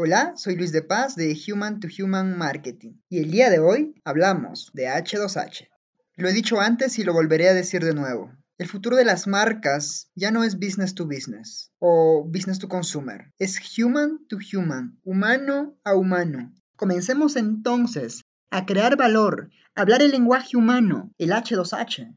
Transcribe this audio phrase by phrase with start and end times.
[0.00, 4.00] Hola, soy Luis de Paz de Human to Human Marketing y el día de hoy
[4.04, 5.66] hablamos de H2H.
[6.14, 8.30] Lo he dicho antes y lo volveré a decir de nuevo.
[8.58, 13.32] El futuro de las marcas ya no es business to business o business to consumer,
[13.40, 16.54] es human to human, humano a humano.
[16.76, 22.16] Comencemos entonces a crear valor, a hablar el lenguaje humano, el H2H.